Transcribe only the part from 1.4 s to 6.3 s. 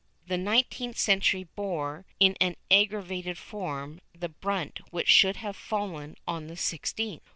bore, in an aggravated form, the brunt which should have fallen